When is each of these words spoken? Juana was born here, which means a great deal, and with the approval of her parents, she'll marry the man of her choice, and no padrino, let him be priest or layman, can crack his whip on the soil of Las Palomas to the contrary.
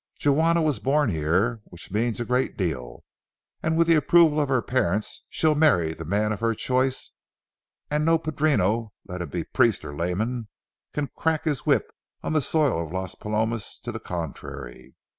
Juana 0.25 0.63
was 0.63 0.79
born 0.79 1.11
here, 1.11 1.61
which 1.65 1.91
means 1.91 2.19
a 2.19 2.25
great 2.25 2.57
deal, 2.57 3.03
and 3.61 3.77
with 3.77 3.85
the 3.85 3.93
approval 3.93 4.39
of 4.41 4.49
her 4.49 4.59
parents, 4.63 5.21
she'll 5.29 5.53
marry 5.53 5.93
the 5.93 6.03
man 6.03 6.31
of 6.31 6.39
her 6.39 6.55
choice, 6.55 7.11
and 7.87 8.03
no 8.03 8.17
padrino, 8.17 8.93
let 9.07 9.21
him 9.21 9.29
be 9.29 9.43
priest 9.43 9.85
or 9.85 9.95
layman, 9.95 10.47
can 10.91 11.11
crack 11.15 11.43
his 11.45 11.67
whip 11.67 11.85
on 12.23 12.33
the 12.33 12.41
soil 12.41 12.83
of 12.83 12.91
Las 12.91 13.13
Palomas 13.13 13.77
to 13.77 13.91
the 13.91 13.99
contrary. 13.99 14.95